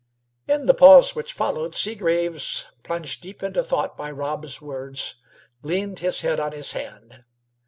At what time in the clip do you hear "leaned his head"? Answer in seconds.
5.61-6.39